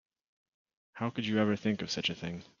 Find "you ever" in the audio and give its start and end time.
1.27-1.55